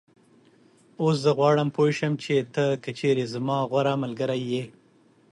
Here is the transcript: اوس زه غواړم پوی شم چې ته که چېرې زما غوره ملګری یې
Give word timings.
اوس 1.01 1.15
زه 1.23 1.31
غواړم 1.37 1.67
پوی 1.75 1.91
شم 1.99 2.13
چې 2.23 2.33
ته 2.53 2.65
که 2.83 2.91
چېرې 2.99 3.23
زما 3.33 3.57
غوره 3.69 3.93
ملګری 4.03 4.41
یې 4.53 4.63